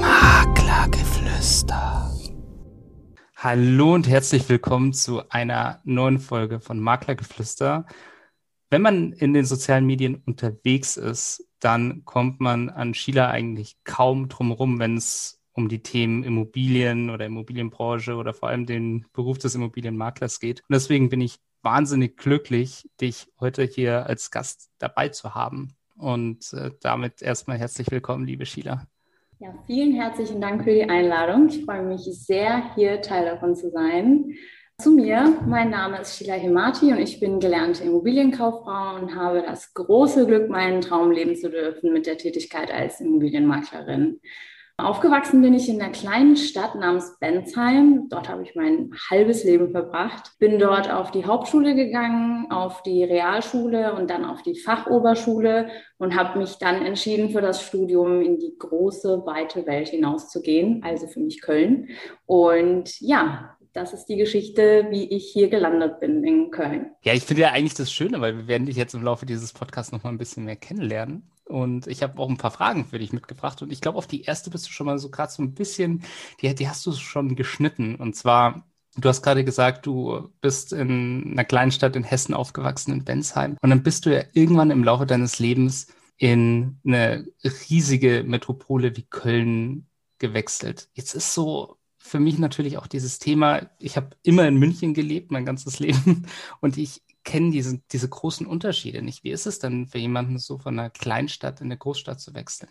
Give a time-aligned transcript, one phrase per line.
[0.00, 2.12] Maklergeflüster.
[3.34, 7.86] Hallo und herzlich willkommen zu einer neuen Folge von Maklergeflüster.
[8.70, 14.28] Wenn man in den sozialen Medien unterwegs ist, dann kommt man an Sheila eigentlich kaum
[14.28, 19.56] drumherum, wenn es um die Themen Immobilien oder Immobilienbranche oder vor allem den Beruf des
[19.56, 20.60] Immobilienmaklers geht.
[20.60, 25.74] Und deswegen bin ich wahnsinnig glücklich, dich heute hier als Gast dabei zu haben.
[25.96, 28.86] Und äh, damit erstmal herzlich willkommen, liebe Sheila.
[29.38, 31.48] Ja, vielen herzlichen Dank für die Einladung.
[31.48, 34.34] Ich freue mich sehr, hier Teil davon zu sein.
[34.78, 39.74] Zu mir, mein Name ist Sheila Hemati und ich bin gelernte Immobilienkauffrau und habe das
[39.74, 44.20] große Glück, meinen Traum leben zu dürfen mit der Tätigkeit als Immobilienmaklerin.
[44.78, 48.08] Aufgewachsen bin ich in einer kleinen Stadt namens Bensheim.
[48.08, 50.32] Dort habe ich mein halbes Leben verbracht.
[50.38, 56.16] Bin dort auf die Hauptschule gegangen, auf die Realschule und dann auf die Fachoberschule und
[56.16, 61.20] habe mich dann entschieden, für das Studium in die große, weite Welt hinauszugehen, also für
[61.20, 61.88] mich Köln.
[62.26, 66.90] Und ja, das ist die Geschichte, wie ich hier gelandet bin in Köln.
[67.02, 69.52] Ja, ich finde ja eigentlich das Schöne, weil wir werden dich jetzt im Laufe dieses
[69.52, 71.30] Podcasts noch mal ein bisschen mehr kennenlernen.
[71.52, 73.60] Und ich habe auch ein paar Fragen für dich mitgebracht.
[73.60, 76.02] Und ich glaube, auf die erste bist du schon mal so gerade so ein bisschen,
[76.40, 77.96] die, die hast du schon geschnitten.
[77.96, 82.92] Und zwar, du hast gerade gesagt, du bist in einer kleinen Stadt in Hessen aufgewachsen,
[82.92, 83.58] in Bensheim.
[83.60, 87.26] Und dann bist du ja irgendwann im Laufe deines Lebens in eine
[87.68, 90.88] riesige Metropole wie Köln gewechselt.
[90.94, 95.30] Jetzt ist so für mich natürlich auch dieses Thema, ich habe immer in München gelebt,
[95.30, 96.26] mein ganzes Leben,
[96.60, 99.24] und ich kenne diese, diese großen Unterschiede nicht.
[99.24, 102.70] Wie ist es denn für jemanden so von einer Kleinstadt in eine Großstadt zu wechseln?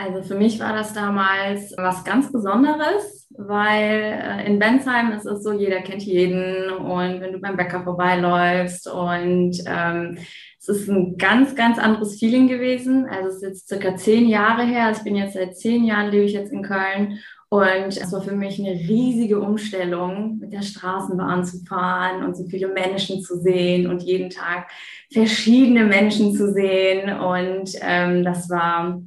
[0.00, 5.42] Also für mich war das damals was ganz Besonderes, weil äh, in Bensheim ist es
[5.42, 10.18] so, jeder kennt jeden und wenn du beim Bäcker vorbeiläufst und ähm,
[10.60, 13.06] es ist ein ganz, ganz anderes Feeling gewesen.
[13.06, 14.86] Also es ist jetzt circa zehn Jahre her.
[14.86, 17.18] Also ich bin jetzt seit zehn Jahren lebe ich jetzt in Köln
[17.50, 22.44] und es war für mich eine riesige Umstellung, mit der Straßenbahn zu fahren und so
[22.44, 24.68] viele Menschen zu sehen und jeden Tag
[25.10, 27.18] verschiedene Menschen zu sehen.
[27.18, 29.00] Und ähm, das war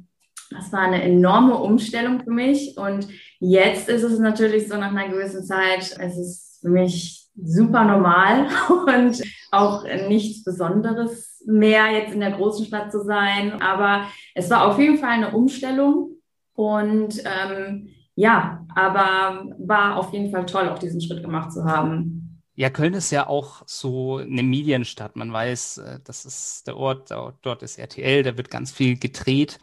[0.50, 2.76] das war eine enorme Umstellung für mich.
[2.76, 3.08] Und
[3.38, 8.48] jetzt ist es natürlich so nach einer gewissen Zeit, es ist für mich super normal
[8.86, 13.62] und auch nichts Besonderes mehr, jetzt in der großen Stadt zu sein.
[13.62, 16.16] Aber es war auf jeden Fall eine Umstellung.
[16.54, 22.40] Und ähm, ja, aber war auf jeden Fall toll, auch diesen Schritt gemacht zu haben.
[22.54, 25.16] Ja, Köln ist ja auch so eine Medienstadt.
[25.16, 29.58] Man weiß, äh, das ist der Ort, dort ist RTL, da wird ganz viel gedreht.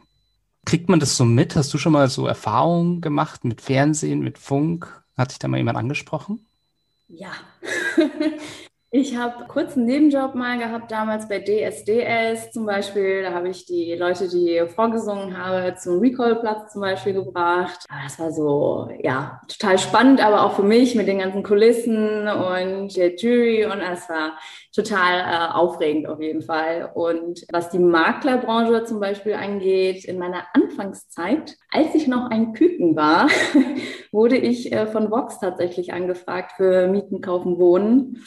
[0.65, 1.55] Kriegt man das so mit?
[1.55, 5.03] Hast du schon mal so Erfahrungen gemacht mit Fernsehen, mit Funk?
[5.15, 6.45] Hat dich da mal jemand angesprochen?
[7.07, 7.31] Ja,
[8.91, 13.21] Ich habe kurz einen Nebenjob mal gehabt, damals bei DSDS zum Beispiel.
[13.21, 17.85] Da habe ich die Leute, die vorgesungen habe, zum Recall-Platz zum Beispiel gebracht.
[18.03, 22.97] Das war so, ja, total spannend, aber auch für mich mit den ganzen Kulissen und
[22.97, 24.39] der Jury und es war
[24.73, 26.91] total äh, aufregend auf jeden Fall.
[26.95, 32.95] Und was die Maklerbranche zum Beispiel angeht, in meiner Anfangszeit, als ich noch ein Küken
[32.95, 33.27] war,
[34.11, 38.23] wurde ich äh, von Vox tatsächlich angefragt für Mieten, Kaufen, Wohnen.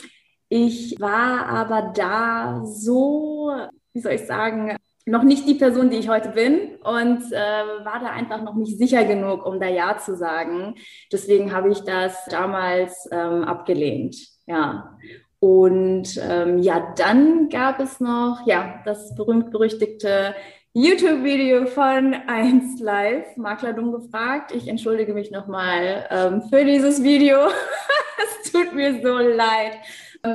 [0.55, 3.51] Ich war aber da so,
[3.95, 4.77] wie soll ich sagen,
[5.07, 8.77] noch nicht die Person, die ich heute bin und äh, war da einfach noch nicht
[8.77, 10.75] sicher genug, um da Ja zu sagen.
[11.11, 14.15] Deswegen habe ich das damals ähm, abgelehnt.
[14.45, 14.99] Ja.
[15.39, 20.35] Und ähm, ja, dann gab es noch, ja, das berühmt-berüchtigte
[20.75, 24.55] YouTube-Video von 1 Live, Makler dumm gefragt.
[24.55, 27.39] Ich entschuldige mich nochmal ähm, für dieses Video.
[28.43, 29.79] es tut mir so leid.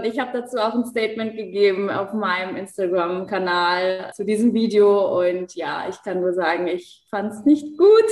[0.04, 5.88] Ich habe dazu auch ein Statement gegeben auf meinem Instagram-Kanal zu diesem Video und ja,
[5.90, 8.06] ich kann nur sagen, ich fand es nicht gut.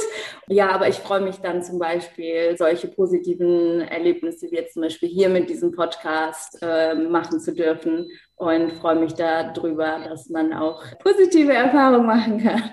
[0.47, 5.09] Ja, aber ich freue mich dann zum Beispiel, solche positiven Erlebnisse wie jetzt zum Beispiel
[5.09, 8.07] hier mit diesem Podcast äh, machen zu dürfen
[8.38, 12.72] und freue mich darüber, dass man auch positive Erfahrungen machen kann.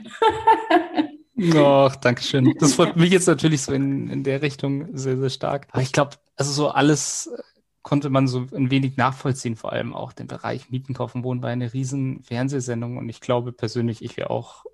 [1.57, 2.55] Ach, danke schön.
[2.60, 5.66] Das freut mich jetzt natürlich so in, in der Richtung sehr, sehr stark.
[5.72, 7.33] Aber ich glaube, also so alles
[7.83, 11.51] konnte man so ein wenig nachvollziehen, vor allem auch den Bereich Mieten, Kaufen, Wohnen war
[11.51, 14.65] eine riesen Fernsehsendung und ich glaube persönlich, ich wäre auch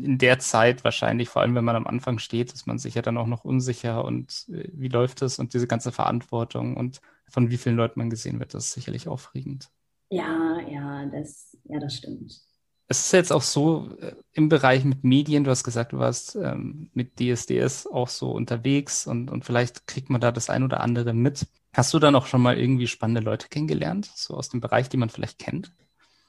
[0.00, 3.16] in der Zeit wahrscheinlich, vor allem wenn man am Anfang steht, ist man sicher dann
[3.16, 7.58] auch noch unsicher und äh, wie läuft das und diese ganze Verantwortung und von wie
[7.58, 9.68] vielen Leuten man gesehen wird, das ist sicherlich aufregend.
[10.10, 12.40] Ja, ja, das, ja, das stimmt.
[12.90, 16.36] Es ist jetzt auch so äh, im Bereich mit Medien, du hast gesagt, du warst
[16.36, 20.80] ähm, mit DSDS auch so unterwegs und, und vielleicht kriegt man da das ein oder
[20.80, 21.46] andere mit.
[21.74, 24.96] Hast du dann auch schon mal irgendwie spannende Leute kennengelernt, so aus dem Bereich, die
[24.96, 25.72] man vielleicht kennt?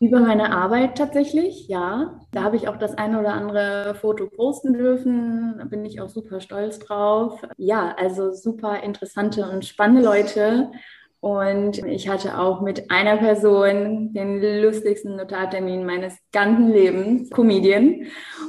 [0.02, 2.22] Über meine Arbeit tatsächlich, ja.
[2.32, 5.56] Da habe ich auch das eine oder andere Foto posten dürfen.
[5.58, 7.42] Da bin ich auch super stolz drauf.
[7.58, 10.72] Ja, also super interessante und spannende Leute.
[11.20, 18.06] Und ich hatte auch mit einer Person den lustigsten Notartermin meines ganzen Lebens, Comedian.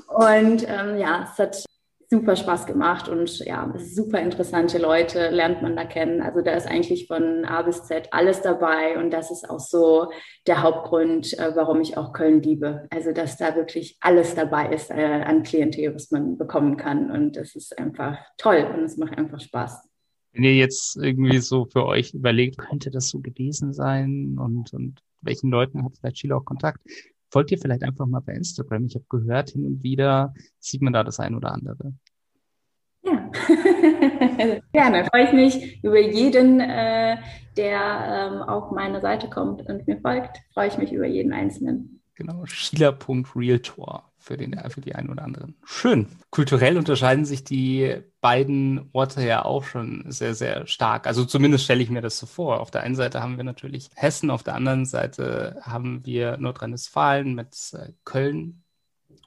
[0.06, 1.64] Und ähm, ja, es hat
[2.10, 6.20] super Spaß gemacht und ja, super interessante Leute lernt man da kennen.
[6.20, 10.10] Also da ist eigentlich von A bis Z alles dabei und das ist auch so
[10.48, 12.88] der Hauptgrund, äh, warum ich auch Köln liebe.
[12.90, 17.36] Also dass da wirklich alles dabei ist äh, an Klientel, was man bekommen kann und
[17.36, 19.88] das ist einfach toll und es macht einfach Spaß.
[20.32, 25.00] Wenn ihr jetzt irgendwie so für euch überlegt, könnte das so gewesen sein und, und
[25.20, 26.80] welchen Leuten hat vielleicht Sheila auch Kontakt?
[27.30, 28.86] Folgt ihr vielleicht einfach mal bei Instagram.
[28.86, 31.94] Ich habe gehört, hin und wieder sieht man da das ein oder andere.
[33.02, 33.30] Ja,
[34.72, 35.04] gerne.
[35.06, 37.16] Freue ich mich über jeden, äh,
[37.56, 40.38] der ähm, auf meine Seite kommt und mir folgt.
[40.52, 42.02] Freue ich mich über jeden Einzelnen.
[42.14, 45.56] Genau, Sheila.realtor für, den, für die einen oder anderen.
[45.64, 46.06] Schön.
[46.30, 51.06] Kulturell unterscheiden sich die beiden Orte ja auch schon sehr, sehr stark.
[51.06, 52.60] Also zumindest stelle ich mir das so vor.
[52.60, 57.34] Auf der einen Seite haben wir natürlich Hessen, auf der anderen Seite haben wir Nordrhein-Westfalen
[57.34, 58.62] mit äh, Köln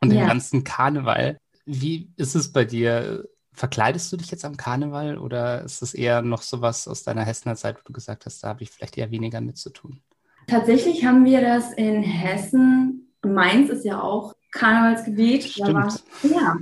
[0.01, 0.21] und ja.
[0.21, 1.37] dem ganzen Karneval.
[1.65, 3.27] Wie ist es bei dir?
[3.51, 7.55] Verkleidest du dich jetzt am Karneval oder ist es eher noch sowas aus deiner Hessener
[7.55, 10.01] Zeit, wo du gesagt hast, da habe ich vielleicht eher weniger mit zu tun?
[10.47, 13.13] Tatsächlich haben wir das in Hessen.
[13.23, 15.43] Mainz ist ja auch Karnevalsgebiet.
[15.43, 15.73] Stimmt.
[15.73, 16.55] War, ja,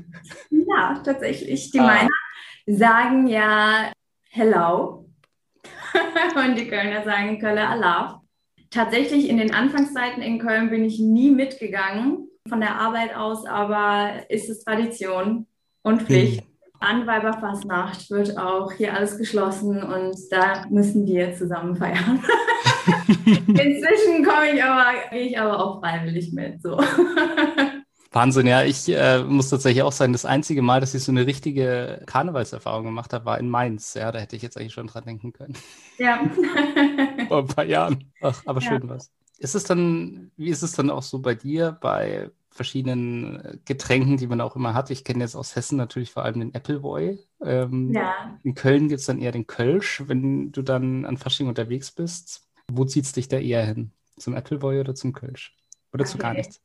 [0.50, 1.72] ja, tatsächlich.
[1.72, 1.84] Die ah.
[1.84, 2.10] Meiner
[2.66, 3.92] sagen ja
[4.30, 5.10] Hello
[6.36, 8.16] und die Kölner sagen Kölner Alaf.
[8.70, 14.30] Tatsächlich in den Anfangszeiten in Köln bin ich nie mitgegangen von der Arbeit aus, aber
[14.30, 15.46] ist es Tradition
[15.84, 16.42] und Pflicht.
[16.42, 16.48] Hm.
[16.80, 22.24] An Weiberfastnacht wird auch hier alles geschlossen und da müssen wir zusammen feiern.
[23.26, 26.60] Inzwischen komme ich aber, gehe ich aber auch freiwillig mit.
[26.64, 26.80] So.
[28.12, 28.64] Wahnsinn, ja.
[28.64, 32.84] Ich äh, muss tatsächlich auch sagen, das einzige Mal, dass ich so eine richtige Karnevalserfahrung
[32.84, 33.94] gemacht habe, war in Mainz.
[33.94, 35.56] Ja, da hätte ich jetzt eigentlich schon dran denken können.
[35.98, 36.22] Ja.
[37.30, 38.12] Vor ein paar Jahren.
[38.22, 38.90] Ach, aber schön ja.
[38.90, 39.12] was.
[39.40, 44.18] Ist es dann, wie ist es dann auch so bei dir, bei verschiedenen äh, Getränken,
[44.18, 44.92] die man auch immer hat?
[44.92, 47.18] Ich kenne jetzt aus Hessen natürlich vor allem den Appleboy.
[47.42, 48.38] Ähm, ja.
[48.44, 52.50] In Köln gibt es dann eher den Kölsch, wenn du dann an Fasching unterwegs bist.
[52.70, 53.94] Wo zieht es dich da eher hin?
[54.18, 55.56] Zum Appleboy oder zum Kölsch?
[55.94, 56.12] Oder okay.
[56.12, 56.62] zu gar nichts?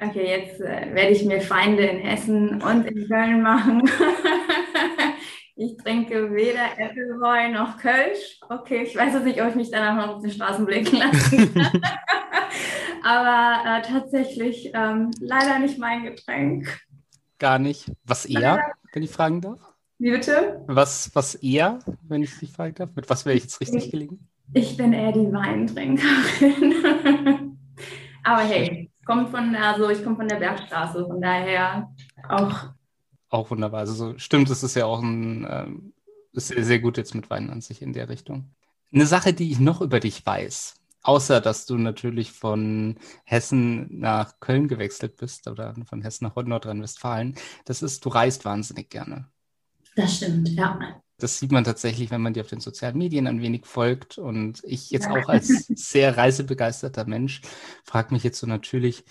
[0.00, 3.82] Okay, jetzt äh, werde ich mir Feinde in Hessen und in Köln machen.
[5.56, 8.40] ich trinke weder Appleboy noch Kölsch.
[8.48, 11.54] Okay, ich weiß jetzt nicht, ob ich mich danach noch auf den Straßen blicken lassen
[11.54, 11.82] kann.
[13.02, 16.80] Aber äh, tatsächlich ähm, leider nicht mein Getränk.
[17.38, 17.92] Gar nicht.
[18.04, 19.60] Was eher, wenn ich fragen darf?
[19.98, 20.62] Wie bitte?
[20.66, 22.90] Was, was eher, wenn ich dich fragen darf?
[22.94, 24.28] Mit was wäre ich jetzt richtig gelegen?
[24.52, 26.74] Ich bin eher die Weintrinkerin.
[28.24, 31.90] Aber hey, kommt von, also ich komme von der Bergstraße, von daher
[32.28, 32.74] auch.
[33.30, 33.80] Auch wunderbar.
[33.80, 35.92] Also so, stimmt, es ist ja auch ein, ähm,
[36.32, 38.50] ist sehr, sehr gut jetzt mit Wein an sich in der Richtung.
[38.92, 44.38] Eine Sache, die ich noch über dich weiß, außer dass du natürlich von Hessen nach
[44.40, 49.28] Köln gewechselt bist oder von Hessen nach Nordrhein-Westfalen, das ist, du reist wahnsinnig gerne.
[49.96, 51.00] Das stimmt, ja.
[51.18, 54.18] Das sieht man tatsächlich, wenn man dir auf den sozialen Medien ein wenig folgt.
[54.18, 57.40] Und ich jetzt auch als sehr reisebegeisterter Mensch
[57.84, 59.04] frage mich jetzt so natürlich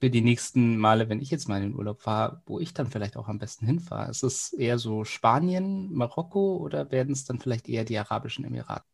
[0.00, 2.86] für die nächsten Male, wenn ich jetzt mal in den Urlaub fahre, wo ich dann
[2.86, 4.10] vielleicht auch am besten hinfahre.
[4.10, 8.84] Ist es eher so Spanien, Marokko oder werden es dann vielleicht eher die Arabischen Emirate?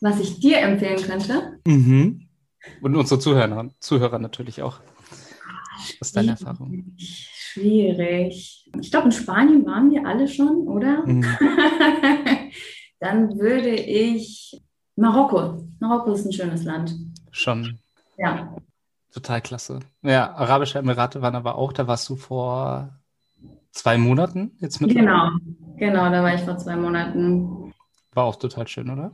[0.00, 1.58] Was ich dir empfehlen könnte?
[1.66, 2.28] Mhm.
[2.80, 4.80] Und unsere Zuhörer, Zuhörer natürlich auch.
[6.00, 6.96] Was ist deine Erfahrung?
[7.56, 8.70] Schwierig.
[8.78, 11.06] Ich glaube, in Spanien waren wir alle schon, oder?
[11.06, 11.24] Mhm.
[13.00, 14.60] Dann würde ich
[14.94, 15.66] Marokko.
[15.80, 16.94] Marokko ist ein schönes Land.
[17.30, 17.78] Schon.
[18.18, 18.54] Ja.
[19.10, 19.80] Total klasse.
[20.02, 22.90] Ja, Arabische Emirate waren aber auch, da warst du vor
[23.70, 24.94] zwei Monaten jetzt mit.
[24.94, 25.30] Genau,
[25.78, 27.72] genau, da war ich vor zwei Monaten.
[28.12, 29.12] War auch total schön, oder?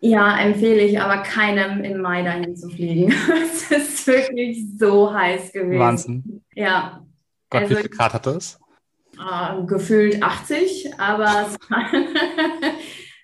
[0.00, 3.14] Ja, empfehle ich aber keinem im Mai dahin zu fliegen.
[3.44, 5.78] es ist wirklich so heiß gewesen.
[5.78, 6.44] Wahnsinn.
[6.54, 7.04] Ja,
[7.54, 8.58] Gott, also, wie viel Grad hatte es?
[9.16, 11.86] Äh, gefühlt 80, aber es war,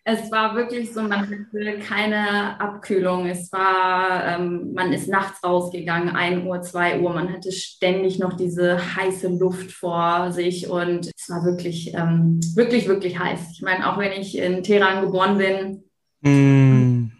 [0.04, 3.26] es war, wirklich so, man hatte keine Abkühlung.
[3.26, 7.12] Es war, ähm, man ist nachts rausgegangen, 1 Uhr, 2 Uhr.
[7.12, 12.86] Man hatte ständig noch diese heiße Luft vor sich und es war wirklich, ähm, wirklich,
[12.86, 13.50] wirklich heiß.
[13.52, 15.82] Ich meine, auch wenn ich in Teheran geboren bin,
[16.20, 17.10] mm.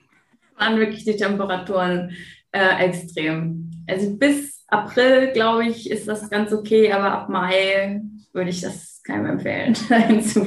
[0.57, 2.13] waren wirklich die Temperaturen
[2.53, 3.71] äh, extrem.
[3.87, 8.03] Also bis April, glaube ich, ist das ganz okay, aber ab Mai
[8.33, 10.43] würde ich das keinem empfehlen, dahin zu.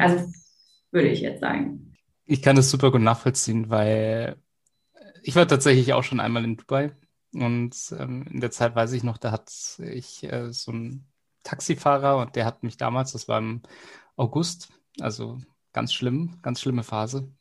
[0.00, 0.32] Also
[0.90, 1.94] würde ich jetzt sagen.
[2.24, 4.36] Ich kann das super gut nachvollziehen, weil
[5.22, 6.92] ich war tatsächlich auch schon einmal in Dubai
[7.32, 11.06] Und ähm, in der Zeit weiß ich noch, da hat ich äh, so einen
[11.42, 13.62] Taxifahrer und der hat mich damals, das war im
[14.16, 15.38] August, also
[15.72, 17.32] ganz schlimm, ganz schlimme Phase.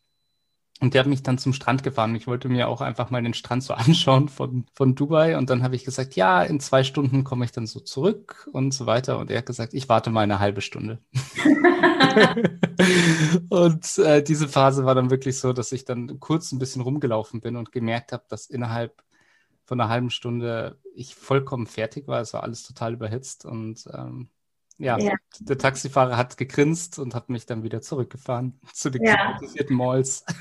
[0.80, 2.16] Und der hat mich dann zum Strand gefahren.
[2.16, 5.38] Ich wollte mir auch einfach mal den Strand so anschauen von, von Dubai.
[5.38, 8.74] Und dann habe ich gesagt, ja, in zwei Stunden komme ich dann so zurück und
[8.74, 9.18] so weiter.
[9.18, 11.00] Und er hat gesagt, ich warte mal eine halbe Stunde.
[13.50, 17.42] und äh, diese Phase war dann wirklich so, dass ich dann kurz ein bisschen rumgelaufen
[17.42, 19.02] bin und gemerkt habe, dass innerhalb
[19.66, 22.22] von einer halben Stunde ich vollkommen fertig war.
[22.22, 24.30] Es war alles total überhitzt und ähm,
[24.80, 29.38] ja, ja, der Taxifahrer hat gegrinst und hat mich dann wieder zurückgefahren zu den ja.
[29.70, 30.26] Malls.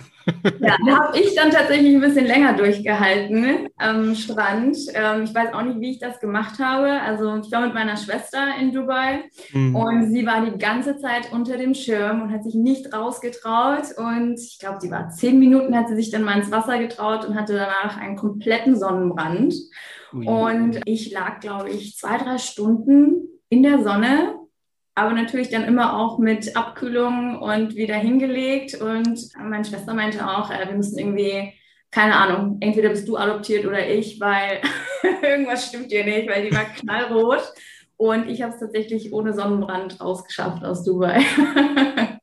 [0.58, 4.76] Ja, da habe ich dann tatsächlich ein bisschen länger durchgehalten am Strand.
[4.92, 7.00] Ähm, ich weiß auch nicht, wie ich das gemacht habe.
[7.00, 9.76] Also ich war mit meiner Schwester in Dubai mhm.
[9.76, 13.96] und sie war die ganze Zeit unter dem Schirm und hat sich nicht rausgetraut.
[13.96, 17.24] Und ich glaube, sie war zehn Minuten, hat sie sich dann mal ins Wasser getraut
[17.24, 19.54] und hatte danach einen kompletten Sonnenbrand.
[20.12, 20.26] Ui.
[20.26, 24.34] Und ich lag, glaube ich, zwei, drei Stunden in der Sonne,
[24.94, 28.80] aber natürlich dann immer auch mit Abkühlung und wieder hingelegt.
[28.80, 31.52] Und meine Schwester meinte auch, äh, wir müssen irgendwie,
[31.90, 34.60] keine Ahnung, entweder bist du adoptiert oder ich, weil
[35.22, 37.42] irgendwas stimmt dir nicht, weil die war knallrot.
[37.98, 41.20] Und ich habe es tatsächlich ohne Sonnenbrand rausgeschafft aus Dubai.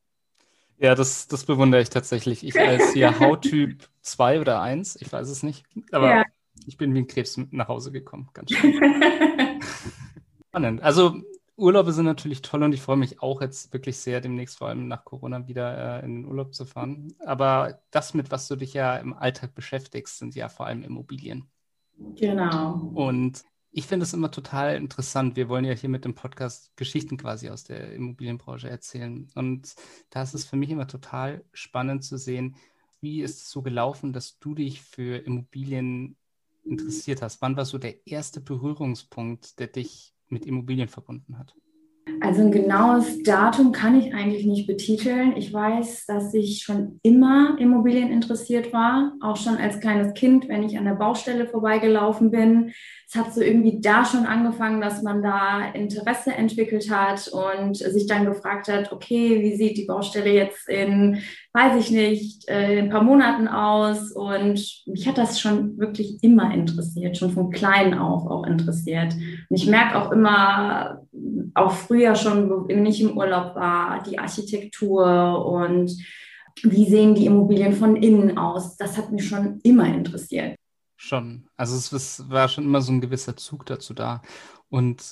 [0.79, 2.45] ja, das, das bewundere ich tatsächlich.
[2.45, 5.63] Ich als hier Hauttyp 2 oder 1, ich weiß es nicht.
[5.91, 6.23] Aber ja.
[6.67, 8.29] ich bin wie ein Krebs nach Hause gekommen.
[8.33, 8.79] Ganz schön.
[10.53, 10.83] Spannend.
[10.83, 11.19] Also
[11.55, 14.87] Urlaube sind natürlich toll und ich freue mich auch jetzt wirklich sehr, demnächst vor allem
[14.87, 17.15] nach Corona wieder äh, in den Urlaub zu fahren.
[17.25, 21.49] Aber das, mit was du dich ja im Alltag beschäftigst, sind ja vor allem Immobilien.
[21.97, 22.91] Genau.
[22.93, 25.35] Und ich finde es immer total interessant.
[25.35, 29.31] Wir wollen ja hier mit dem Podcast Geschichten quasi aus der Immobilienbranche erzählen.
[29.33, 29.73] Und
[30.11, 32.57] da ist es für mich immer total spannend zu sehen,
[33.01, 36.15] wie ist es so gelaufen, dass du dich für Immobilien
[36.63, 37.41] interessiert hast.
[37.41, 41.55] Wann war so der erste Berührungspunkt, der dich mit Immobilien verbunden hat?
[42.19, 45.35] Also ein genaues Datum kann ich eigentlich nicht betiteln.
[45.35, 50.63] Ich weiß, dass ich schon immer Immobilien interessiert war, auch schon als kleines Kind, wenn
[50.63, 52.73] ich an der Baustelle vorbeigelaufen bin.
[53.07, 58.07] Es hat so irgendwie da schon angefangen, dass man da Interesse entwickelt hat und sich
[58.07, 61.19] dann gefragt hat, okay, wie sieht die Baustelle jetzt in,
[61.53, 64.11] weiß ich nicht, äh, in ein paar Monaten aus?
[64.11, 69.13] Und mich hat das schon wirklich immer interessiert, schon von klein auf auch interessiert.
[69.13, 71.01] Und ich merke auch immer,
[71.53, 75.91] auch früher schon, wenn ich im Urlaub war, die Architektur und
[76.61, 78.77] wie sehen die Immobilien von innen aus.
[78.77, 80.55] Das hat mich schon immer interessiert.
[81.03, 81.49] Schon.
[81.57, 84.21] Also es, es war schon immer so ein gewisser Zug dazu da.
[84.69, 85.03] Und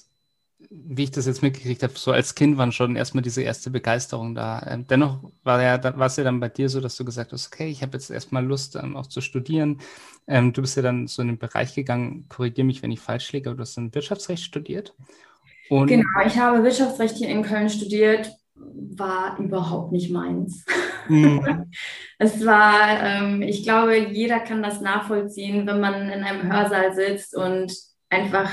[0.70, 4.34] wie ich das jetzt mitgekriegt habe, so als Kind waren schon erstmal diese erste Begeisterung
[4.34, 4.66] da.
[4.70, 7.48] Ähm, dennoch war ja, war es ja dann bei dir so, dass du gesagt hast,
[7.48, 9.82] okay, ich habe jetzt erstmal Lust, ähm, auch zu studieren.
[10.28, 13.30] Ähm, du bist ja dann so in den Bereich gegangen, korrigiere mich, wenn ich falsch
[13.34, 14.96] liege, aber du hast dann Wirtschaftsrecht studiert.
[15.68, 18.32] Und genau, ich habe Wirtschaftsrecht hier in Köln studiert,
[18.96, 20.66] war überhaupt nicht meins.
[21.08, 21.72] Mhm.
[22.20, 27.36] es war, ähm, ich glaube, jeder kann das nachvollziehen, wenn man in einem Hörsaal sitzt
[27.36, 27.74] und
[28.10, 28.50] einfach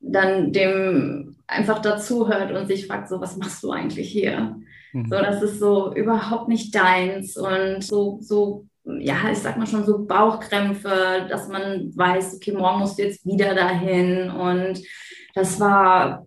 [0.00, 4.56] dann dem einfach dazuhört und sich fragt, so, was machst du eigentlich hier?
[4.92, 5.06] Mhm.
[5.08, 9.84] So, das ist so überhaupt nicht deins und so, so, ja, ich sag mal schon
[9.84, 14.80] so Bauchkrämpfe, dass man weiß, okay, morgen musst du jetzt wieder dahin und
[15.34, 16.26] das war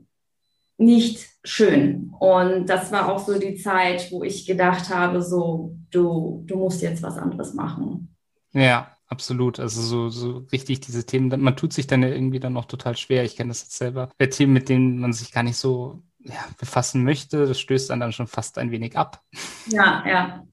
[0.78, 2.14] nicht schön.
[2.20, 6.82] Und das war auch so die Zeit, wo ich gedacht habe, so, du, du musst
[6.82, 8.16] jetzt was anderes machen.
[8.54, 9.60] Ja, absolut.
[9.60, 12.98] Also so, so richtig diese Themen, man tut sich dann ja irgendwie dann noch total
[12.98, 13.24] schwer.
[13.24, 14.10] Ich kenne das jetzt selber.
[14.18, 18.00] Bei Themen, mit denen man sich gar nicht so ja, befassen möchte, das stößt dann
[18.00, 19.24] dann schon fast ein wenig ab.
[19.68, 20.46] Ja, ja.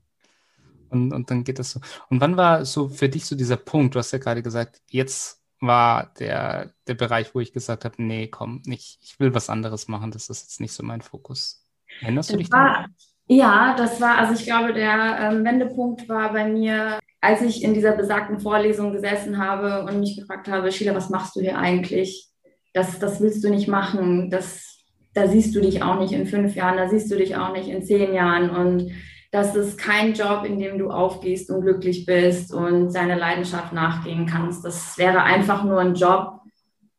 [0.90, 1.80] Und, und dann geht das so.
[2.08, 3.94] Und wann war so für dich so dieser Punkt?
[3.94, 8.28] Du hast ja gerade gesagt, jetzt war der, der Bereich, wo ich gesagt habe, nee,
[8.28, 11.64] komm, nicht, ich will was anderes machen, das ist jetzt nicht so mein Fokus.
[12.00, 12.94] Erinnerst du dich daran?
[13.26, 17.74] Ja, das war, also ich glaube, der ähm, Wendepunkt war bei mir, als ich in
[17.74, 22.30] dieser besagten Vorlesung gesessen habe und mich gefragt habe, Sheila, was machst du hier eigentlich?
[22.72, 26.54] Das, das willst du nicht machen, das, da siehst du dich auch nicht in fünf
[26.54, 28.92] Jahren, da siehst du dich auch nicht in zehn Jahren und
[29.30, 34.26] das ist kein Job, in dem du aufgehst und glücklich bist und seine Leidenschaft nachgehen
[34.26, 34.64] kannst.
[34.64, 36.40] Das wäre einfach nur ein Job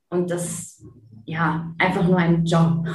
[0.10, 0.84] und das,
[1.26, 2.86] ja, einfach nur ein Job.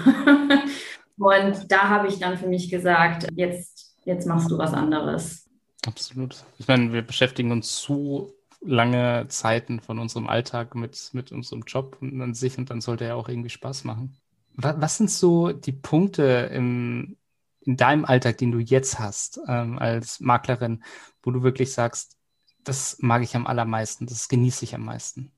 [1.19, 5.49] und da habe ich dann für mich gesagt, jetzt, jetzt machst du was anderes.
[5.85, 6.45] Absolut.
[6.59, 11.99] Ich meine, wir beschäftigen uns zu lange Zeiten von unserem Alltag mit, mit unserem Job
[12.01, 14.17] an sich und dann sollte er auch irgendwie Spaß machen.
[14.57, 17.17] Was sind so die Punkte im,
[17.67, 20.83] in deinem Alltag, den du jetzt hast ähm, als Maklerin,
[21.23, 22.17] wo du wirklich sagst,
[22.63, 25.31] das mag ich am allermeisten, das genieße ich am meisten?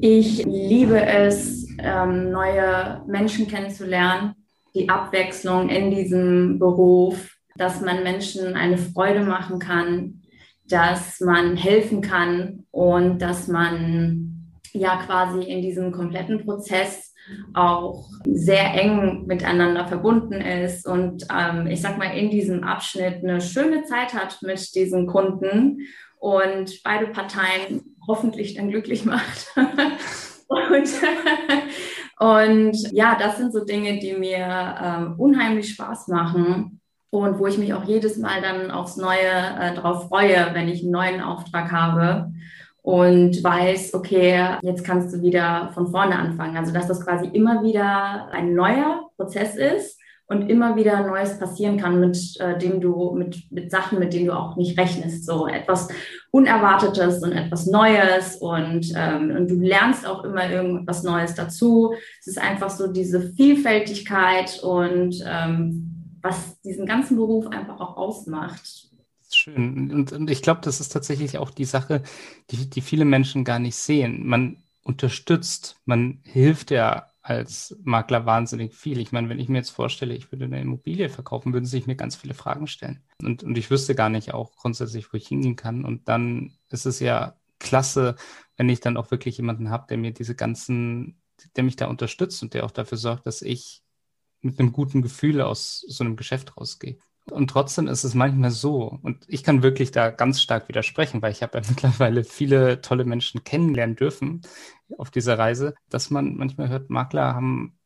[0.00, 4.34] Ich liebe es, ähm, neue Menschen kennenzulernen,
[4.74, 10.22] die Abwechslung in diesem Beruf, dass man Menschen eine Freude machen kann,
[10.68, 17.09] dass man helfen kann und dass man ja quasi in diesem kompletten Prozess
[17.54, 23.40] auch sehr eng miteinander verbunden ist und ähm, ich sag mal in diesem Abschnitt eine
[23.40, 25.86] schöne Zeit hat mit diesen Kunden
[26.18, 29.52] und beide Parteien hoffentlich dann glücklich macht.
[30.48, 30.88] und,
[32.18, 37.58] und, ja, das sind so Dinge, die mir ähm, unheimlich Spaß machen und wo ich
[37.58, 41.72] mich auch jedes Mal dann aufs Neue äh, darauf freue, wenn ich einen neuen Auftrag
[41.72, 42.32] habe
[42.82, 46.56] und weiß, okay, jetzt kannst du wieder von vorne anfangen.
[46.56, 51.76] Also dass das quasi immer wieder ein neuer Prozess ist und immer wieder Neues passieren
[51.76, 55.26] kann, mit äh, dem du, mit, mit Sachen, mit denen du auch nicht rechnest.
[55.26, 55.88] So etwas
[56.30, 61.94] Unerwartetes und etwas Neues und, ähm, und du lernst auch immer irgendwas Neues dazu.
[62.20, 68.89] Es ist einfach so diese Vielfältigkeit und ähm, was diesen ganzen Beruf einfach auch ausmacht.
[69.40, 69.90] Schön.
[69.90, 72.02] Und, und ich glaube, das ist tatsächlich auch die Sache,
[72.50, 74.26] die, die viele Menschen gar nicht sehen.
[74.26, 78.98] Man unterstützt, man hilft ja als Makler wahnsinnig viel.
[78.98, 81.96] Ich meine, wenn ich mir jetzt vorstelle, ich würde eine Immobilie verkaufen, würden sich mir
[81.96, 83.02] ganz viele Fragen stellen.
[83.22, 85.84] Und, und ich wüsste gar nicht auch grundsätzlich, wo ich hingehen kann.
[85.84, 88.16] Und dann ist es ja klasse,
[88.56, 91.20] wenn ich dann auch wirklich jemanden habe, der mir diese ganzen,
[91.56, 93.82] der mich da unterstützt und der auch dafür sorgt, dass ich
[94.42, 96.98] mit einem guten Gefühl aus so einem Geschäft rausgehe.
[97.30, 101.32] Und trotzdem ist es manchmal so, und ich kann wirklich da ganz stark widersprechen, weil
[101.32, 104.42] ich habe ja mittlerweile viele tolle Menschen kennenlernen dürfen
[104.98, 107.76] auf dieser Reise, dass man manchmal hört, Makler haben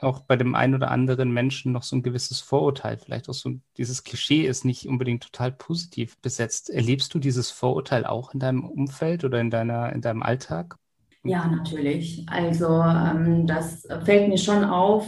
[0.00, 2.98] auch bei dem einen oder anderen Menschen noch so ein gewisses Vorurteil.
[2.98, 6.70] Vielleicht auch so dieses Klischee ist nicht unbedingt total positiv besetzt.
[6.70, 10.76] Erlebst du dieses Vorurteil auch in deinem Umfeld oder in deiner, in deinem Alltag?
[11.22, 12.26] Ja, natürlich.
[12.28, 15.06] Also ähm, das fällt mir schon auf,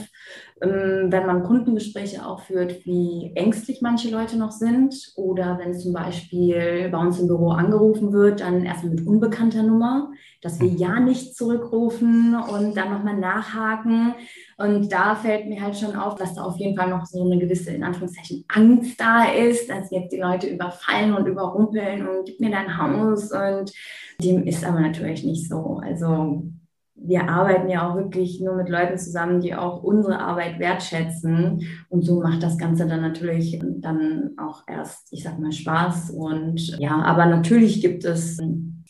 [0.58, 6.88] wenn man Kundengespräche auch führt, wie ängstlich manche Leute noch sind oder wenn zum Beispiel
[6.90, 11.36] bei uns im Büro angerufen wird, dann erstmal mit unbekannter Nummer, dass wir ja nicht
[11.36, 14.14] zurückrufen und dann nochmal nachhaken.
[14.56, 17.38] Und da fällt mir halt schon auf, dass da auf jeden Fall noch so eine
[17.38, 22.40] gewisse, in Anführungszeichen, Angst da ist, dass jetzt die Leute überfallen und überrumpeln und gib
[22.40, 23.30] mir dein Haus.
[23.30, 23.72] Und
[24.22, 25.82] dem ist aber natürlich nicht so.
[25.84, 26.44] Also
[26.98, 31.62] wir arbeiten ja auch wirklich nur mit Leuten zusammen, die auch unsere Arbeit wertschätzen.
[31.88, 36.10] Und so macht das Ganze dann natürlich dann auch erst, ich sag mal, Spaß.
[36.10, 38.40] Und ja, aber natürlich gibt es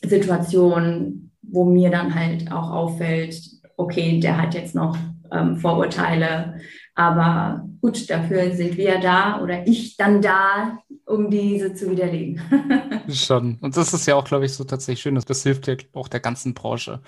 [0.04, 3.40] Situationen, wo mir dann halt auch auffällt,
[3.76, 4.96] okay, der hat jetzt noch
[5.32, 6.60] ähm, Vorurteile.
[6.94, 12.40] Aber gut, dafür sind wir da oder ich dann da, um diese zu widerlegen.
[13.08, 13.58] Schon.
[13.60, 15.14] Und das ist ja auch, glaube ich, so tatsächlich schön.
[15.14, 17.02] Das hilft ja auch der ganzen Branche,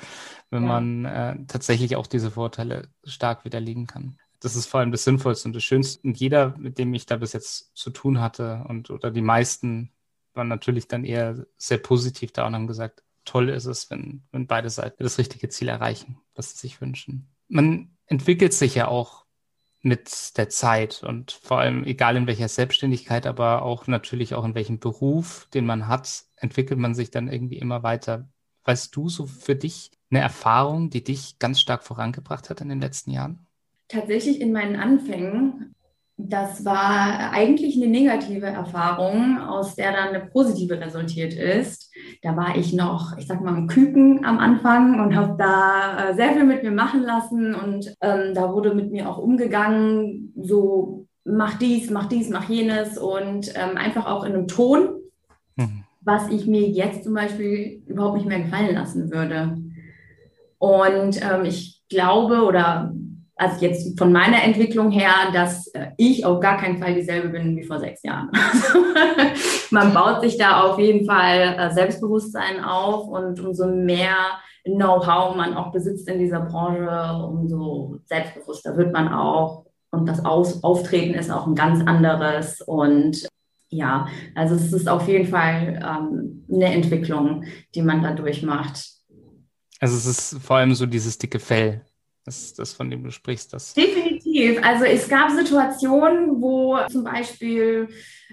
[0.51, 0.69] wenn ja.
[0.69, 4.19] man äh, tatsächlich auch diese Vorteile stark widerlegen kann.
[4.41, 6.07] Das ist vor allem das Sinnvollste und das Schönste.
[6.07, 9.91] Und jeder, mit dem ich da bis jetzt zu tun hatte und oder die meisten
[10.35, 14.47] waren natürlich dann eher sehr positiv da und haben gesagt, toll ist es, wenn, wenn
[14.47, 17.29] beide Seiten das richtige Ziel erreichen, was sie sich wünschen.
[17.49, 19.25] Man entwickelt sich ja auch
[19.81, 24.55] mit der Zeit und vor allem egal in welcher Selbstständigkeit, aber auch natürlich auch in
[24.55, 28.29] welchem Beruf, den man hat, entwickelt man sich dann irgendwie immer weiter.
[28.65, 32.81] Weißt du so für dich eine Erfahrung, die dich ganz stark vorangebracht hat in den
[32.81, 33.47] letzten Jahren?
[33.89, 35.75] Tatsächlich in meinen Anfängen
[36.21, 41.93] das war eigentlich eine negative Erfahrung, aus der dann eine positive resultiert ist.
[42.23, 46.15] Da war ich noch, ich sag mal, ein Küken am Anfang und habe da äh,
[46.15, 51.07] sehr viel mit mir machen lassen und ähm, da wurde mit mir auch umgegangen, so
[51.25, 54.89] mach dies, mach dies, mach jenes und ähm, einfach auch in einem Ton,
[55.55, 55.85] mhm.
[56.01, 59.57] was ich mir jetzt zum Beispiel überhaupt nicht mehr gefallen lassen würde.
[60.59, 62.93] Und ähm, ich glaube oder
[63.39, 67.57] also jetzt von meiner Entwicklung her, dass äh, ich auf gar keinen Fall dieselbe bin
[67.57, 68.31] wie vor sechs Jahren.
[69.71, 74.17] man baut sich da auf jeden Fall äh, Selbstbewusstsein auf und umso mehr
[74.65, 76.91] Know-how man auch besitzt in dieser Branche,
[77.25, 83.27] umso selbstbewusster wird man auch und das Aus Auftreten ist auch ein ganz anderes und
[83.71, 88.83] ja, also es ist auf jeden Fall ähm, eine Entwicklung, die man da durchmacht.
[89.81, 91.85] Also es ist vor allem so dieses dicke Fell,
[92.29, 93.53] das, das von dem du sprichst.
[93.53, 94.63] Das Definitiv.
[94.63, 97.89] Also es gab Situationen, wo zum Beispiel,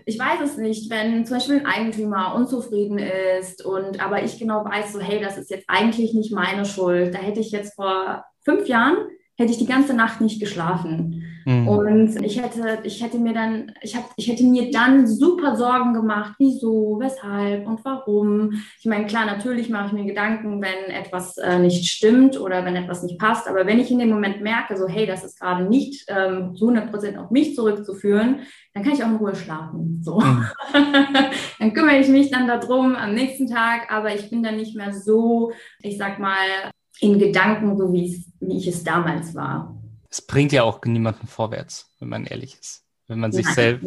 [0.06, 4.66] ich weiß es nicht, wenn zum Beispiel ein Eigentümer unzufrieden ist und aber ich genau
[4.66, 7.14] weiß, so hey, das ist jetzt eigentlich nicht meine Schuld.
[7.14, 8.98] Da hätte ich jetzt vor fünf Jahren
[9.38, 11.24] hätte ich die ganze Nacht nicht geschlafen.
[11.46, 11.68] Mhm.
[11.68, 15.94] Und ich hätte, ich hätte mir dann, ich, hab, ich hätte mir dann super Sorgen
[15.94, 18.54] gemacht, wieso, weshalb und warum.
[18.80, 22.76] Ich meine, klar, natürlich mache ich mir Gedanken, wenn etwas äh, nicht stimmt oder wenn
[22.76, 23.48] etwas nicht passt.
[23.48, 26.68] Aber wenn ich in dem Moment merke, so, hey, das ist gerade nicht ähm, zu
[26.68, 28.40] 100 Prozent auf mich zurückzuführen,
[28.74, 30.02] dann kann ich auch in Ruhe schlafen.
[30.04, 30.20] So.
[30.20, 30.46] Mhm.
[31.60, 34.94] dann kümmere ich mich dann darum am nächsten Tag, aber ich bin dann nicht mehr
[34.94, 39.76] so, ich sag mal, in Gedanken, so wie, wie ich es damals war
[40.16, 42.86] es bringt ja auch niemanden vorwärts, wenn man ehrlich ist.
[43.08, 43.86] Wenn man sich selbst,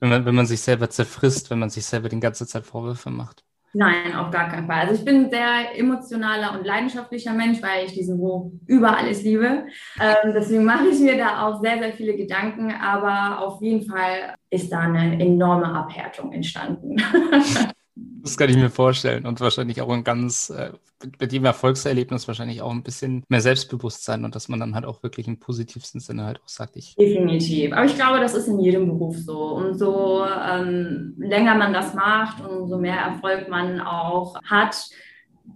[0.00, 3.10] wenn man, wenn man sich selber zerfrisst, wenn man sich selber die ganze Zeit Vorwürfe
[3.10, 3.42] macht.
[3.72, 4.80] Nein, auf gar keinen Fall.
[4.80, 9.22] Also ich bin ein sehr emotionaler und leidenschaftlicher Mensch, weil ich diesen Beruf über alles
[9.22, 9.66] liebe.
[10.00, 12.72] Ähm, deswegen mache ich mir da auch sehr, sehr viele Gedanken.
[12.72, 16.96] Aber auf jeden Fall ist da eine enorme Abhärtung entstanden.
[17.96, 19.24] Das kann ich mir vorstellen.
[19.24, 20.72] Und wahrscheinlich auch ein ganz, äh,
[21.18, 25.02] mit jedem Erfolgserlebnis wahrscheinlich auch ein bisschen mehr Selbstbewusstsein und dass man dann halt auch
[25.02, 26.94] wirklich im positivsten Sinne halt auch sagt, ich.
[26.96, 27.72] Definitiv.
[27.72, 29.56] Aber ich glaube, das ist in jedem Beruf so.
[29.56, 34.90] Umso ähm, länger man das macht und umso mehr Erfolg man auch hat,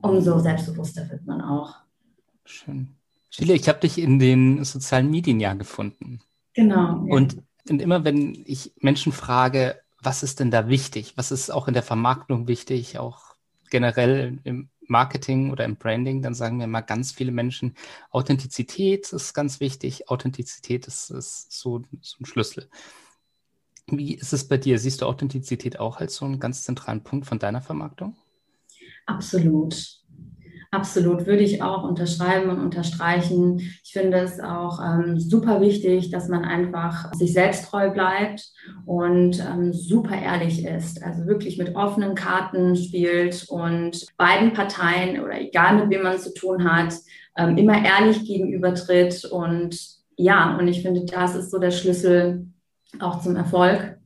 [0.00, 1.76] umso selbstbewusster wird man auch.
[2.46, 2.88] Schön.
[3.30, 6.20] Chile, ich habe dich in den sozialen Medien ja gefunden.
[6.54, 7.04] Genau.
[7.06, 7.14] Ja.
[7.14, 7.36] Und,
[7.68, 11.14] und immer wenn ich Menschen frage, was ist denn da wichtig?
[11.16, 13.34] Was ist auch in der Vermarktung wichtig, auch
[13.70, 16.22] generell im Marketing oder im Branding?
[16.22, 17.74] Dann sagen mir mal ganz viele Menschen,
[18.10, 20.08] Authentizität ist ganz wichtig.
[20.08, 22.68] Authentizität ist, ist so, so ein Schlüssel.
[23.86, 24.78] Wie ist es bei dir?
[24.78, 28.16] Siehst du Authentizität auch als so einen ganz zentralen Punkt von deiner Vermarktung?
[29.06, 29.99] Absolut.
[30.72, 33.58] Absolut, würde ich auch unterschreiben und unterstreichen.
[33.82, 38.52] Ich finde es auch ähm, super wichtig, dass man einfach sich selbst treu bleibt
[38.86, 41.02] und ähm, super ehrlich ist.
[41.02, 46.32] Also wirklich mit offenen Karten spielt und beiden Parteien oder egal mit wem man zu
[46.32, 46.94] tun hat,
[47.36, 49.24] ähm, immer ehrlich gegenübertritt.
[49.24, 49.76] Und
[50.16, 52.46] ja, und ich finde, das ist so der Schlüssel
[53.00, 53.98] auch zum Erfolg.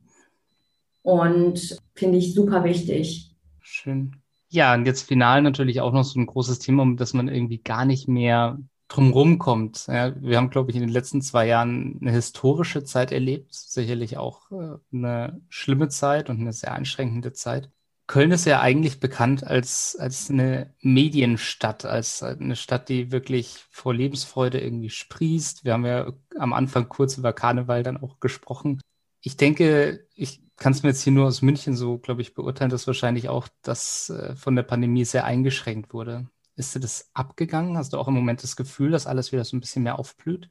[1.03, 3.35] Und finde ich super wichtig.
[3.61, 4.15] Schön.
[4.55, 7.57] Ja, und jetzt final natürlich auch noch so ein großes Thema, um das man irgendwie
[7.57, 9.87] gar nicht mehr drumherum kommt.
[9.87, 14.15] Ja, wir haben, glaube ich, in den letzten zwei Jahren eine historische Zeit erlebt, sicherlich
[14.15, 17.69] auch äh, eine schlimme Zeit und eine sehr einschränkende Zeit.
[18.07, 23.93] Köln ist ja eigentlich bekannt als, als eine Medienstadt, als eine Stadt, die wirklich vor
[23.93, 25.65] Lebensfreude irgendwie sprießt.
[25.65, 28.79] Wir haben ja am Anfang kurz über Karneval dann auch gesprochen.
[29.19, 32.87] Ich denke, ich kannst mir jetzt hier nur aus München so, glaube ich, beurteilen, dass
[32.87, 36.27] wahrscheinlich auch das äh, von der Pandemie sehr eingeschränkt wurde.
[36.55, 37.77] Ist dir das abgegangen?
[37.77, 40.49] Hast du auch im Moment das Gefühl, dass alles wieder so ein bisschen mehr aufblüht?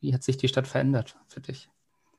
[0.00, 1.70] Wie hat sich die Stadt verändert für dich?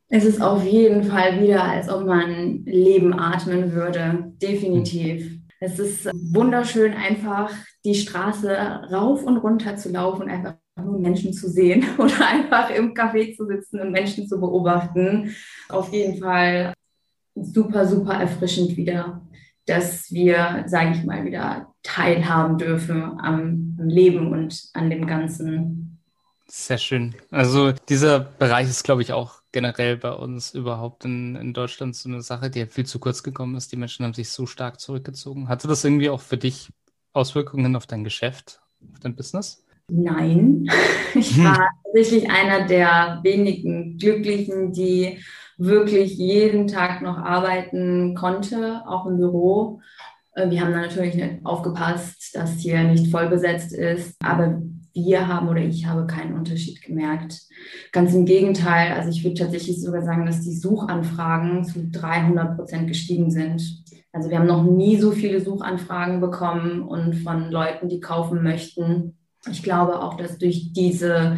[0.09, 4.33] Es ist auf jeden Fall wieder, als ob man Leben atmen würde.
[4.41, 5.23] Definitiv.
[5.23, 5.43] Hm.
[5.59, 7.51] Es ist wunderschön, einfach
[7.83, 8.55] die Straße
[8.91, 13.45] rauf und runter zu laufen, einfach nur Menschen zu sehen oder einfach im Café zu
[13.45, 15.35] sitzen und Menschen zu beobachten.
[15.67, 16.73] Auf jeden Fall
[17.43, 19.21] super, super erfrischend wieder,
[19.65, 25.99] dass wir, sage ich mal, wieder teilhaben dürfen am, Leben und an dem Ganzen.
[26.47, 27.15] Sehr schön.
[27.29, 32.09] Also dieser Bereich ist, glaube ich, auch generell bei uns überhaupt in, in Deutschland so
[32.09, 33.71] eine Sache, die viel zu kurz gekommen ist.
[33.71, 35.49] Die Menschen haben sich so stark zurückgezogen.
[35.49, 36.69] Hatte das irgendwie auch für dich
[37.13, 38.61] Auswirkungen auf dein Geschäft,
[38.93, 39.65] auf dein Business?
[39.89, 40.67] Nein,
[41.15, 45.19] ich war tatsächlich einer der wenigen Glücklichen, die
[45.57, 49.81] wirklich jeden Tag noch arbeiten konnte, auch im Büro.
[50.33, 54.61] Äh, wir haben natürlich aufgepasst, dass hier nicht voll besetzt ist, aber
[54.93, 57.41] wir haben oder ich habe keinen Unterschied gemerkt.
[57.91, 62.87] Ganz im Gegenteil, also ich würde tatsächlich sogar sagen, dass die Suchanfragen zu 300 Prozent
[62.87, 63.83] gestiegen sind.
[64.11, 69.17] Also wir haben noch nie so viele Suchanfragen bekommen und von Leuten, die kaufen möchten.
[69.51, 71.37] Ich glaube auch, dass durch diese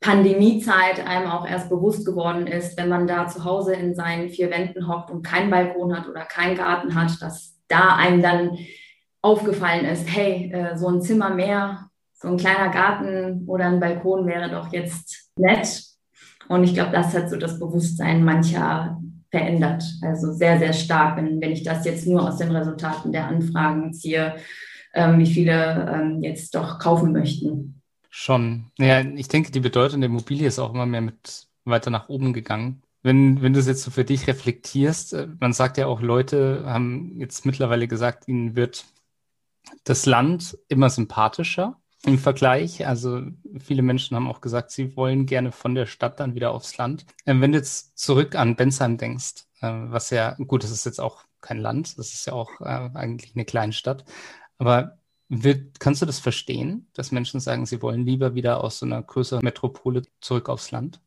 [0.00, 4.50] Pandemiezeit einem auch erst bewusst geworden ist, wenn man da zu Hause in seinen vier
[4.50, 8.58] Wänden hockt und keinen Balkon hat oder keinen Garten hat, dass da einem dann
[9.22, 14.26] aufgefallen ist, hey, äh, so ein Zimmer mehr, so ein kleiner Garten oder ein Balkon
[14.26, 15.82] wäre doch jetzt nett.
[16.48, 19.82] Und ich glaube, das hat so das Bewusstsein mancher verändert.
[20.02, 23.92] Also sehr, sehr stark, wenn, wenn ich das jetzt nur aus den Resultaten der Anfragen
[23.92, 24.36] ziehe,
[24.94, 27.75] ähm, wie viele ähm, jetzt doch kaufen möchten.
[28.18, 28.72] Schon.
[28.78, 32.32] Ja, ich denke, die Bedeutung der Immobilie ist auch immer mehr mit weiter nach oben
[32.32, 32.82] gegangen.
[33.02, 36.64] Wenn, wenn du es jetzt so für dich reflektierst, äh, man sagt ja auch, Leute
[36.64, 38.86] haben jetzt mittlerweile gesagt, ihnen wird
[39.84, 42.86] das Land immer sympathischer im Vergleich.
[42.86, 43.20] Also
[43.60, 47.04] viele Menschen haben auch gesagt, sie wollen gerne von der Stadt dann wieder aufs Land.
[47.26, 51.02] Ähm, wenn du jetzt zurück an Bensheim denkst, äh, was ja, gut, das ist jetzt
[51.02, 54.06] auch kein Land, das ist ja auch äh, eigentlich eine kleine Stadt.
[54.56, 54.96] Aber
[55.28, 59.02] Wird, kannst du das verstehen, dass Menschen sagen, sie wollen lieber wieder aus so einer
[59.02, 61.00] größeren Metropole zurück aufs Land?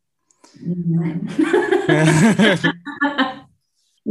[0.60, 1.30] Nein.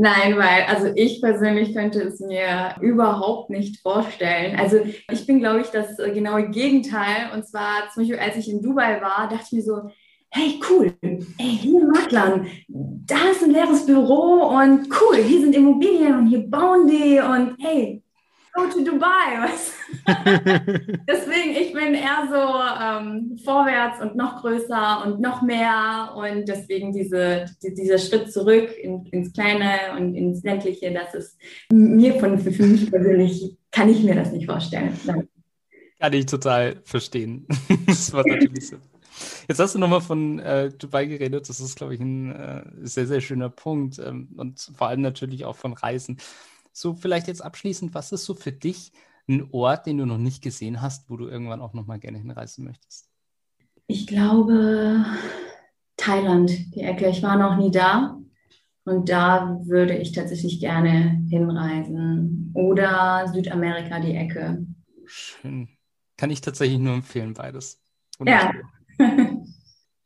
[0.01, 4.57] Nein, weil also ich persönlich könnte es mir überhaupt nicht vorstellen.
[4.57, 4.79] Also
[5.11, 7.33] ich bin, glaube ich, das genaue Gegenteil.
[7.35, 9.90] Und zwar zum Beispiel, als ich in Dubai war, dachte ich mir so,
[10.31, 15.57] hey, cool, ey, hier in Maklan, da ist ein leeres Büro und cool, hier sind
[15.57, 18.03] Immobilien und hier bauen die und hey,
[18.59, 19.49] go to Dubai.
[21.09, 22.42] deswegen, ich bin eher so
[22.83, 28.75] ähm, vorwärts und noch größer und noch mehr und deswegen diese, die, dieser Schritt zurück
[28.81, 31.38] in, ins Kleine und ins Ländliche, das ist
[31.71, 34.99] mir von, für mich persönlich, kann ich mir das nicht vorstellen.
[35.05, 35.29] Nein.
[36.01, 37.47] Kann ich total verstehen.
[37.87, 38.77] das war natürlich so.
[39.49, 41.49] Jetzt hast du nochmal von äh, Dubai geredet.
[41.49, 43.99] Das ist, glaube ich, ein äh, sehr, sehr schöner Punkt.
[43.99, 46.18] Ähm, und vor allem natürlich auch von Reisen.
[46.79, 48.93] So, vielleicht jetzt abschließend, was ist so für dich
[49.29, 52.64] ein Ort, den du noch nicht gesehen hast, wo du irgendwann auch nochmal gerne hinreisen
[52.64, 53.09] möchtest?
[53.88, 55.05] Ich glaube,
[55.97, 57.09] Thailand, die Ecke.
[57.09, 58.17] Ich war noch nie da.
[58.85, 62.53] Und da würde ich tatsächlich gerne hinreisen.
[62.55, 64.64] Oder Südamerika, die Ecke.
[65.05, 65.69] Schön.
[66.17, 67.83] Kann ich tatsächlich nur empfehlen, beides.
[68.25, 68.53] Ja.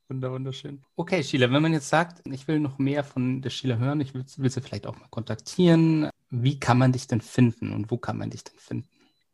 [0.08, 0.82] wunderschön.
[0.96, 4.14] Okay, Sheila, wenn man jetzt sagt, ich will noch mehr von der Sheila hören, ich
[4.14, 7.98] will, will sie vielleicht auch mal kontaktieren, wie kann man dich denn finden und wo
[7.98, 8.88] kann man dich denn finden?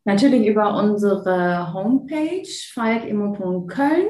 [0.05, 4.09] Natürlich über unsere Homepage falkimmo.köln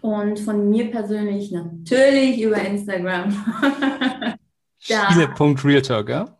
[0.00, 3.32] und von mir persönlich natürlich über Instagram.
[4.78, 6.39] Sheila.realtalk, ja?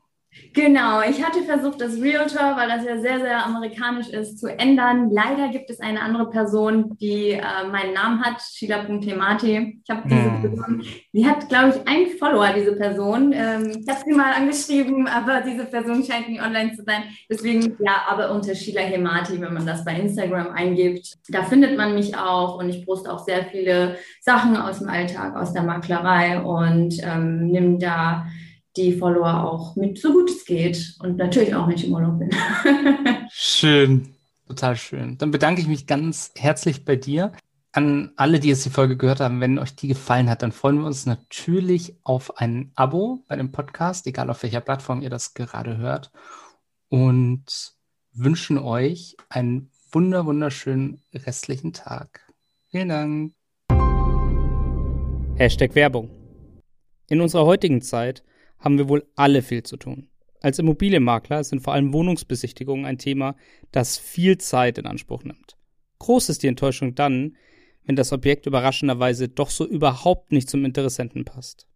[0.52, 5.10] Genau, ich hatte versucht, das Realtor, weil das ja sehr, sehr amerikanisch ist, zu ändern.
[5.10, 7.40] Leider gibt es eine andere Person, die äh,
[7.70, 9.80] meinen Namen hat, Sheila.temati.
[9.84, 10.40] Ich habe diese hm.
[10.40, 13.32] Person, die hat, glaube ich, einen Follower, diese Person.
[13.32, 17.04] Ähm, ich habe sie mal angeschrieben, aber diese Person scheint nie online zu sein.
[17.28, 21.94] Deswegen, ja, aber unter Sheila Hemati, wenn man das bei Instagram eingibt, da findet man
[21.94, 26.40] mich auch und ich poste auch sehr viele Sachen aus dem Alltag, aus der Maklerei
[26.40, 28.26] und ähm, nimm da
[28.76, 32.18] die Follower auch mit, so gut es geht und natürlich auch, wenn ich im Urlaub
[32.18, 32.30] bin.
[33.30, 34.14] schön,
[34.46, 35.18] total schön.
[35.18, 37.32] Dann bedanke ich mich ganz herzlich bei dir.
[37.72, 40.78] An alle, die jetzt die Folge gehört haben, wenn euch die gefallen hat, dann freuen
[40.78, 45.34] wir uns natürlich auf ein Abo bei dem Podcast, egal auf welcher Plattform ihr das
[45.34, 46.10] gerade hört.
[46.88, 47.44] Und
[48.12, 52.20] wünschen euch einen wunder, wunderschönen restlichen Tag.
[52.70, 53.34] Vielen Dank.
[55.36, 56.10] Hashtag Werbung.
[57.08, 58.22] In unserer heutigen Zeit
[58.60, 60.08] haben wir wohl alle viel zu tun.
[60.40, 63.36] Als Immobilienmakler sind vor allem Wohnungsbesichtigungen ein Thema,
[63.72, 65.56] das viel Zeit in Anspruch nimmt.
[65.98, 67.36] Groß ist die Enttäuschung dann,
[67.84, 71.66] wenn das Objekt überraschenderweise doch so überhaupt nicht zum Interessenten passt.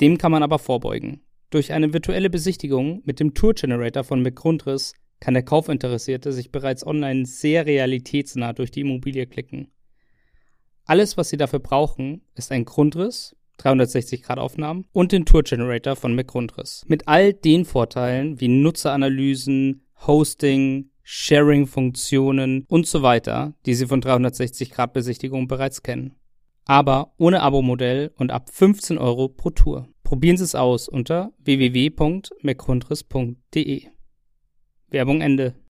[0.00, 1.20] Dem kann man aber vorbeugen.
[1.50, 6.86] Durch eine virtuelle Besichtigung mit dem Tour Generator von McGrundriss kann der Kaufinteressierte sich bereits
[6.86, 9.68] online sehr realitätsnah durch die Immobilie klicken.
[10.84, 16.84] Alles, was Sie dafür brauchen, ist ein Grundriss, 360-Grad-Aufnahmen und den Tour Generator von McGrundriss.
[16.86, 25.48] Mit all den Vorteilen wie Nutzeranalysen, Hosting, Sharing-Funktionen und so weiter, die Sie von 360-Grad-Besichtigungen
[25.48, 26.14] bereits kennen.
[26.66, 29.88] Aber ohne Abo-Modell und ab 15 Euro pro Tour.
[30.04, 33.88] Probieren Sie es aus unter www.mcgrundriss.de.
[34.90, 35.54] Werbung Ende.